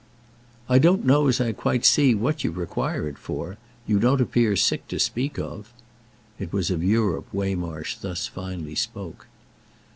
"I 0.67 0.79
don't 0.79 1.05
know 1.05 1.27
as 1.27 1.39
I 1.39 1.51
quite 1.51 1.85
see 1.85 2.15
what 2.15 2.43
you 2.43 2.49
require 2.49 3.07
it 3.07 3.19
for. 3.19 3.59
You 3.85 3.99
don't 3.99 4.19
appear 4.19 4.55
sick 4.55 4.87
to 4.87 4.97
speak 4.99 5.37
of." 5.37 5.71
It 6.39 6.51
was 6.51 6.71
of 6.71 6.83
Europe 6.83 7.27
Waymarsh 7.31 7.97
thus 7.97 8.25
finally 8.25 8.73
spoke. 8.73 9.27